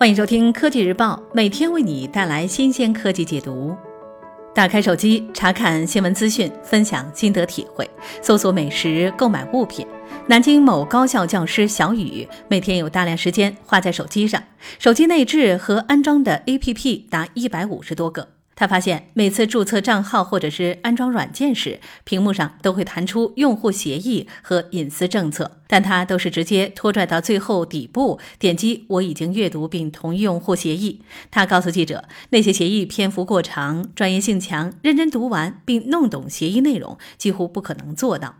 [0.00, 3.76] 欢迎收听科技日报，每天为你带来新鲜科技解读。
[4.54, 7.86] 打开手机，查看新闻资讯，分享心得体会，
[8.22, 9.86] 搜索美食，购买物品。
[10.26, 14.42] 南京某高校教师小雨每天有大量时间花在手机上，
[14.78, 18.26] 手机内置和安装的 APP 达一百五十多个。
[18.60, 31.00] 他发现，每次注册账号或者是安装软件时，屏幕上都会弹出用户协议和隐私政策，但他都是直接拖拽到最后底部，点击“我已经阅读并同意用户协议”。
[31.32, 38.34] 他告诉记者，那些协议篇幅过长，专业性强，认真读完并弄懂协议内容几乎不可能做到。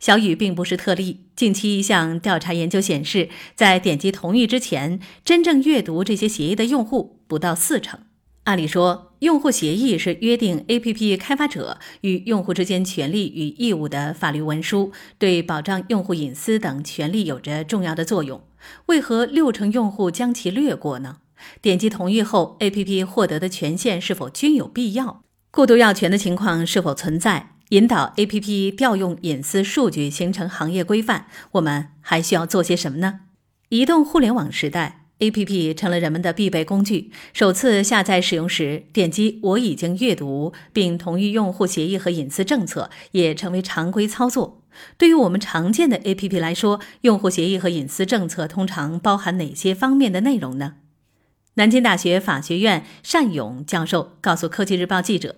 [0.00, 8.00] 小雨并不是特例，近期一项调查研究显示，在点击同意之前，真正阅读这些协议的用户不到四成。
[8.46, 18.40] 按理说，用户协议是约定 APP 开发者与用户之间权利与义务的法律文书，对保障用户隐私等权利有着重要的作用。
[18.86, 21.16] 为何六成用户将其略过呢？
[21.60, 25.22] 点击同意后，APP 获得的权限是否均有必要？
[25.50, 27.54] 过度要权的情况是否存在？
[27.70, 33.22] 引导 APP 调用隐私数据形成行业规范，我们还需要做些什么呢？
[33.70, 35.05] 移动互联网时代。
[35.18, 37.10] A P P 成了人们的必备工具。
[37.32, 44.62] 首次下载使用时，点击“我已经阅读并同意用户协议和隐私政策”也成为常规操作。
[44.98, 50.74] 对于我们常见的 A P P 来说，用户协议和隐私政策通常包含哪些方面的内容呢？
[51.54, 55.36] 南京大学法学院单勇教授告诉科技日报记者。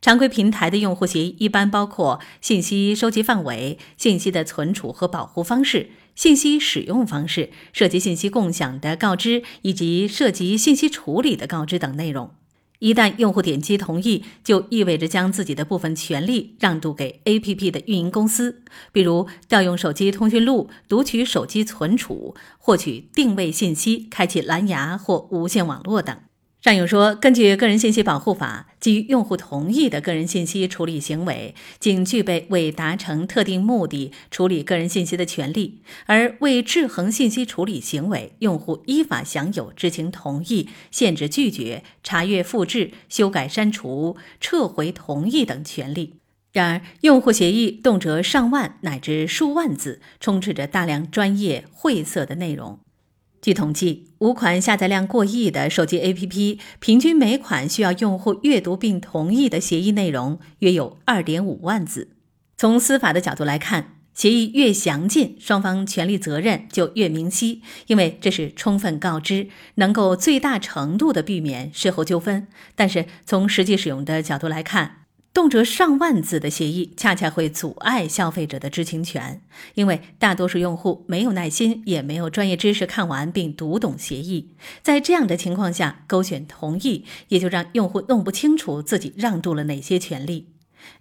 [0.00, 12.34] 常规平台的用户协议一般包括信息收集范围、信息的存储和保护方式、信息使用方式、涉及信息共享的告知以及涉及信息处理的告知等内容。
[12.80, 26.18] 一旦用户点击同意，就意味着将自己的部分权利让渡给 APP 的运营公司，比如调用手机通讯录、读取手机存储、获取定位信息、开启蓝牙或无线网络等。
[26.68, 46.16] 尚勇说，根据《个人信息保护法》，基于用户同意的个人信息处理行为，仅具备为达成特定目的处理个人信息的权利；而为制衡信息处理行为，用户依法享有知情同意、限制拒绝、查阅复制、修改删除、撤回同意等权利。
[46.52, 52.78] 然而，用户协议动辄上万乃至数万字，充斥着大量专业晦涩的内容。
[53.40, 62.10] 据统计，五款下载量过亿的手机 APP，平均每款需要用户阅读并同意的协议内容约有二点五万字。
[62.56, 72.48] 从司法的角度来看，协议越详尽，双方权利责任就越明晰，因为这是充分告知，能够最大程度的避免事后纠纷。
[72.74, 75.04] 但是从实际使用的角度来看，
[75.38, 79.40] 动辄上万字的协议，恰恰会阻碍消费者的知情权，
[79.76, 84.56] 因为大多数用户没有耐心，也没有专业知识看完并读懂协议。
[84.82, 90.48] 在这样的情况下，勾选同意，也就让用户弄不清楚自己让渡了哪些权利。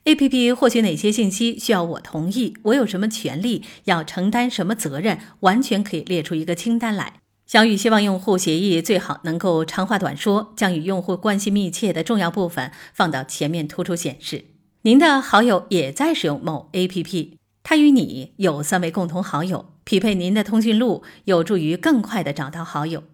[0.06, 7.14] APP 获取哪些信息需要我同意，我有什么权利，要承担什么责任，完全可以列出一个清单来。
[7.48, 14.44] 小雨希望用户协议最好能够长话短说，将与用户关系密切的重要部分放到前面突出显示。
[14.82, 23.06] 您的好友也在使用某 APP，他与你有三位共同好友，匹配您的通讯录有助于更快的找到好友。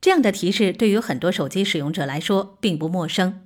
[0.00, 3.40] 这样的提示对于很多手机使用者来说并不陌生。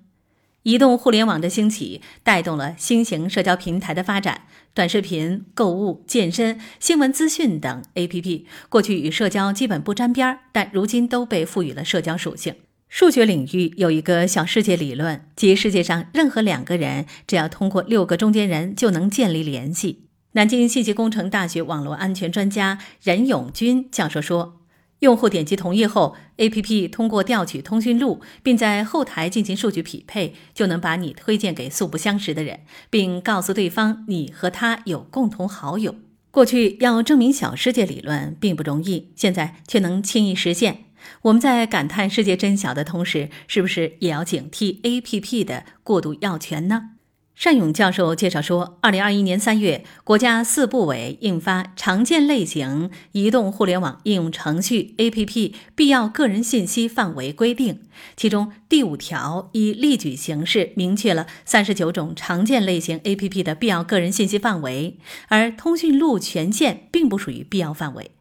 [0.64, 12.54] 移动互联网的兴起带动了新型社交平台的发展，短视频、购物、健身、新闻资讯等 APP 过去与社交基本不沾边儿，但如今都被赋予了社交属性。
[12.88, 20.06] 数学领域有一个小世界理论，即世界上任何两个人只要通过六个中间人就能建立联系。
[20.32, 24.62] 南京信息工程大学网络安全专家任永军教授说。
[25.04, 35.94] 用户点击同意后，APP 通过调取通讯录，并在后台进行数据匹配，就能把你推荐给素不相识的人，并告诉对方你和他有共同好友。
[36.30, 40.84] 过去要证明小世界理论并不容易，现在却能轻易实现。
[41.20, 46.92] 我们在感叹世界真小的同时，是不是也要警惕 APP 的过度要权呢？
[47.36, 57.74] 单勇教授介绍说，二零二一年三月，国家四部委印发《常见类型移动互联网应用程序 （APP） 必要个人信息范围规定》，
[58.16, 64.96] 其中第五条以例举形式明确了三十九种常见类型 APP 的必要个人信息范围，
[65.28, 68.12] 而通讯录权限并不属于必要范围。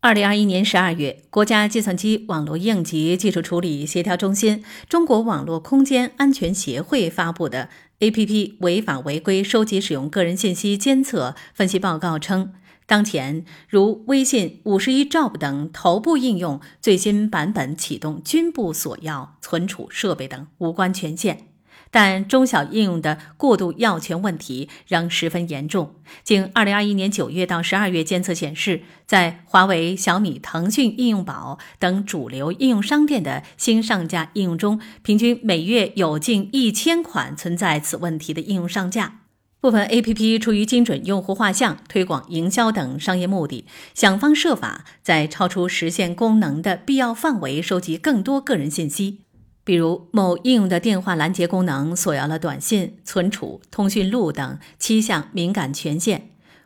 [0.00, 7.68] 二零二一年十二月，国家计算机网络应急技术处理协调中心、中国网络空间安全协会发布的。
[8.00, 12.52] A P P 违法违规收集使用个人信息监测分析报告称，
[12.86, 21.48] 当前，如微信、五十一 Job 等头部应用最新版本启动均不索要存储设备等无关权限。
[21.90, 25.94] 但中小应用的过度要权问题仍十分严重。
[26.22, 39.20] 经二零二一年九月到十二月监测显示，在华为、小米、腾讯应用宝等主流应用商店的新上架应用中，平均每月有近一千款存在此问题的应用上架。
[39.60, 49.22] 部分 APP 出于精准用户画像、推广营销等商业目的，想方设法在超出实现功能的必要范围收集更多个人信息。
[49.68, 56.20] 比如，某应用的电话拦截功能索要了短信、存储、通讯录等七项敏感权限；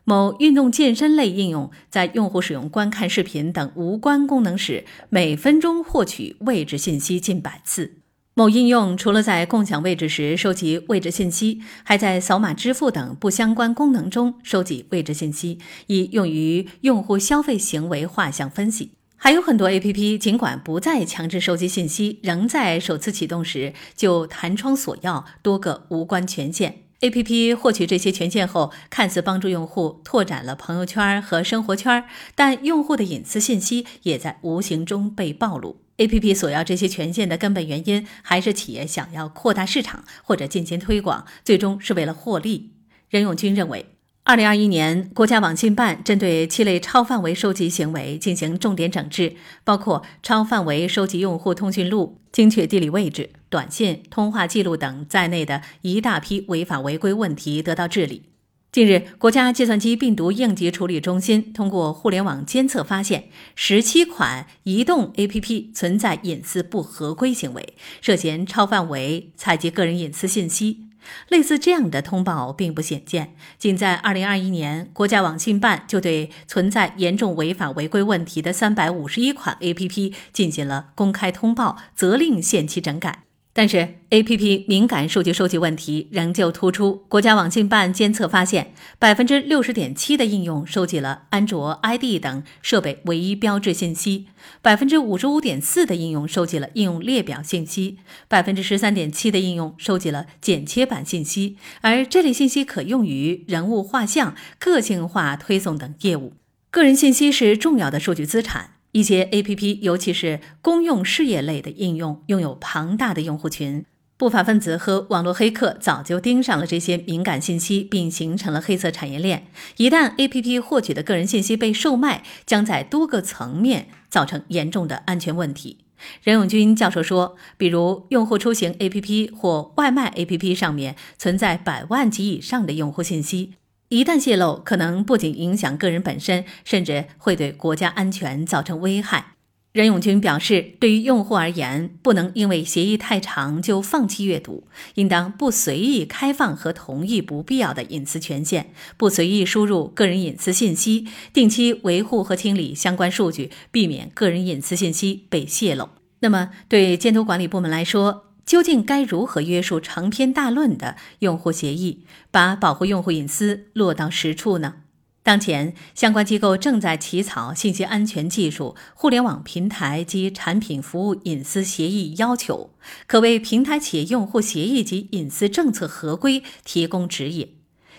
[0.04, 7.87] 某运动健身类应用在用户使用观看视频等无关功能时，每分钟获取位置信息近百次；
[8.34, 15.58] 某应用除了在共享位置时收集位置信息，还在扫码支付等不相关功能中收集位置信息，
[15.88, 18.93] 以用于用户消费行为画像分析。
[19.24, 26.82] 还有很多 A P P，尽管不再强制收集信息，仍在首次启动时就弹窗索要多个无关权限。
[27.02, 32.04] A P P 获取这些权限后，看似帮助用户拓展了朋友圈和生活圈，
[32.34, 35.80] 但用户的隐私信息也在无形中被暴露。
[35.98, 42.72] A P P 索要这些权限的根本原因，还是企业想要扩大市场或者进行推广，最终是为了获利。
[43.08, 43.86] 任永军认为。
[44.24, 49.34] 二零二一年，国家网信办针对七类超范围收集行为进行重点整治，
[49.64, 58.22] 包括超范围收集用户通讯录、精确地理位置、短信、通话记录等在内的一大批违法违规问题得到治理。
[58.70, 63.24] 近日，国家计算机病毒应急处理中心通过互联网监测发现，
[63.56, 70.92] 十七款移动 APP 存在隐私不合规行为，涉嫌超范围采集个人隐私信息。
[71.28, 83.25] 类似这样的通报并不鲜见，仅在2021年，国家网信办就对存在严重违法违规问题的351款 APP 进行了公开通报，责令限期整改。
[83.54, 87.04] 但是，A P P 敏感数据收集问题仍旧突出。
[87.08, 94.28] 国家网信办监测发现，百分之六十点七的应用收集了安卓 I D 等设备唯一标志信息，
[94.62, 106.32] 百分之五十五点四的应用收集了应用列表信息，百分之十三点七的应用收集了剪切板信息，而这类信息可用于人物画像、个性化推送等业务。
[106.70, 108.70] 个人信息是重要的数据资产。
[108.93, 113.87] 一些 A P P，尤其是公用事业类的应用，拥有庞大的用户群。
[114.19, 119.47] 不法分子和网络黑客早就盯上了这些敏感信息，并形成了黑色产业链。
[119.79, 125.79] 一旦 A P P 获取的个人信息被售卖，将在多个层面造成严重的安全问题。
[126.23, 133.55] 任永军教授说，比如用户出行 A P P 或外卖 A P P 上面存在百万级以上的用户信息。
[133.93, 139.35] 一旦泄露，可能不仅影响个人本身，甚至会对国家安全造成危害。
[139.73, 155.91] 任永军表示，对于用户而言，不能因为协议太长就放弃阅读，应当不随意开放和同意不必要的隐私权限，不随意输入个人隐私信息，定期维护和清理相关数据，避免个人隐私信息被泄露。
[156.21, 164.75] 那么，对监督管理部门来说，究竟该如何约束长篇大论的用户协议，把保护用户隐私落到实处呢？
[165.22, 172.75] 当前，相关机构正在起草信息安全技术、互联网平台及产品服务隐私协议要求，
[173.06, 177.55] 可为平台企业用户协议及隐私政策合规提供指引。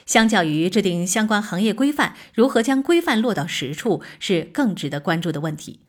[0.06, 5.80] 相较于制定相关行业规范，如何将规范落到实处，是更值得关注的问题。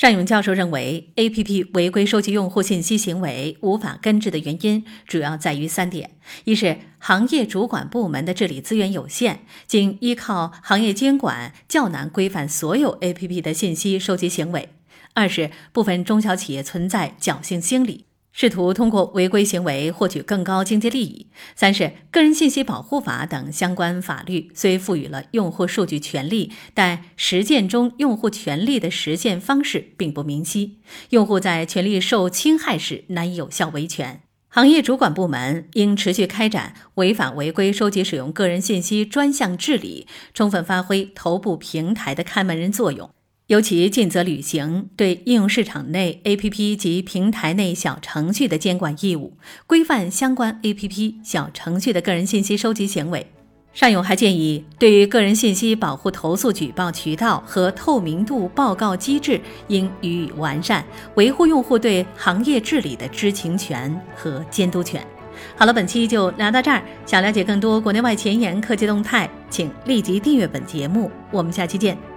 [0.00, 6.10] 单勇教授认为，A P P 违规收集用户信息行为无法根治的原因主要在于三点：
[6.42, 14.70] 一是行业主管部门的治理资源有限，仅依靠行业监管较难规范所有 A P P 的信息收集行为；
[15.14, 18.06] 二是部分中小企业存在侥幸心理。
[18.32, 21.26] 试图通过违规行为获取更高经济利益。
[21.54, 30.78] 三是《个人信息保护法》等相关法律虽赋予了用户数据权利，但实践中用户权利的实现方式并不明晰，
[31.10, 34.22] 用户在权利受侵害时难以有效维权。
[34.48, 43.08] 行业主管部门应持续开展违法违规收集使用个人信息专项治理，充分发挥头部平台的看门人作用。
[43.52, 49.34] 尤其尽责履行对应用市场内 APP 及平台内小程序的监管义务，
[49.66, 53.26] 规范相关 APP 小程序的个人信息收集行为。
[53.74, 60.82] 尚勇还建议，对于个人信息保护投诉举报渠道和透明度报告机制，应予以完善，
[61.16, 65.06] 维护用户对行业治理的知情权和监督权。
[65.54, 66.82] 好了，本期就聊到这儿。
[67.04, 71.10] 想了解更多国内外前沿科技动态，请立即订阅本节目。
[71.30, 72.11] 我们下期见。